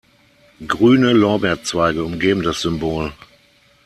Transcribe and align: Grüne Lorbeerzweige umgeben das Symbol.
Grüne 0.67 1.13
Lorbeerzweige 1.13 2.03
umgeben 2.03 2.41
das 2.41 2.61
Symbol. 2.63 3.13